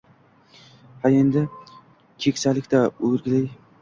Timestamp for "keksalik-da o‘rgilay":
2.25-3.45